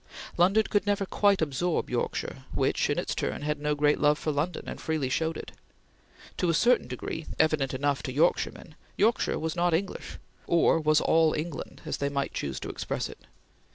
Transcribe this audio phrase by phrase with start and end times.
[0.35, 4.31] London could never quite absorb Yorkshire, which, in its turn had no great love for
[4.31, 5.51] London and freely showed it.
[6.37, 10.17] To a certain degree, evident enough to Yorkshiremen, Yorkshire was not English
[10.47, 13.19] or was all England, as they might choose to express it.